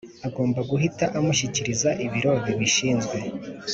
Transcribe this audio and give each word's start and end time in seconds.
agomba 0.27 0.59
guhita 0.69 1.05
amushyikiriza 1.17 1.89
ibiro 2.05 2.31
bibishinzwe 2.45 3.17